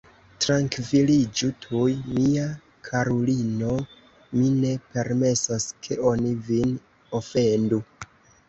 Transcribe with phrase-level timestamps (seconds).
[0.43, 2.45] Trankviliĝu tuj, mia
[2.87, 3.75] karulino,
[4.39, 6.73] mi ne permesos, ke oni vin
[7.21, 7.81] ofendu.